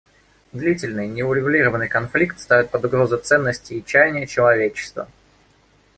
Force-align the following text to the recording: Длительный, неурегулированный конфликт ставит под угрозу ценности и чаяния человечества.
Длительный, 0.51 1.07
неурегулированный 1.07 1.87
конфликт 1.87 2.39
ставит 2.39 2.71
под 2.71 2.85
угрозу 2.85 3.19
ценности 3.19 3.73
и 3.75 3.85
чаяния 3.85 4.25
человечества. 4.25 5.07